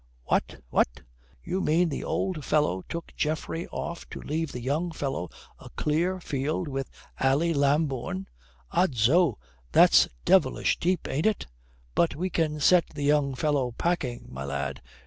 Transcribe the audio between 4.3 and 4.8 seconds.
the